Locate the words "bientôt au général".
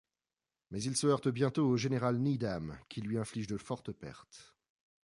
1.27-2.17